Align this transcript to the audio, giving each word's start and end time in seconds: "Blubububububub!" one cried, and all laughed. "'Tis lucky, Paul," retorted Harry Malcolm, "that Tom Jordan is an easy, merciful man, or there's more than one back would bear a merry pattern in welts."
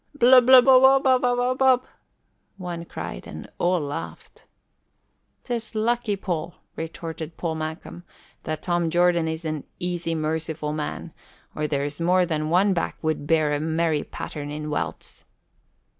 "Blubububububub!" 0.17 1.83
one 2.57 2.85
cried, 2.85 3.27
and 3.27 3.47
all 3.59 3.79
laughed. 3.79 4.47
"'Tis 5.43 5.75
lucky, 5.75 6.15
Paul," 6.15 6.55
retorted 6.75 7.33
Harry 7.39 7.53
Malcolm, 7.53 8.03
"that 8.41 8.63
Tom 8.63 8.89
Jordan 8.89 9.27
is 9.27 9.45
an 9.45 9.63
easy, 9.77 10.15
merciful 10.15 10.73
man, 10.73 11.13
or 11.53 11.67
there's 11.67 12.01
more 12.01 12.25
than 12.25 12.49
one 12.49 12.73
back 12.73 12.97
would 13.03 13.27
bear 13.27 13.53
a 13.53 13.59
merry 13.59 14.03
pattern 14.03 14.49
in 14.49 14.71
welts." 14.71 15.23